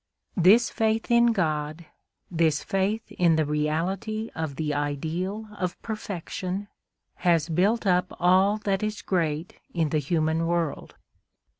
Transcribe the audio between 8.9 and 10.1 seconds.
great in the